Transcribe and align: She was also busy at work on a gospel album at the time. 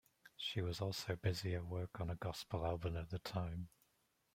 She 0.35 0.63
was 0.63 0.81
also 0.81 1.15
busy 1.15 1.53
at 1.53 1.63
work 1.67 2.01
on 2.01 2.09
a 2.09 2.15
gospel 2.15 2.65
album 2.65 2.97
at 2.97 3.11
the 3.11 3.19
time. 3.19 3.67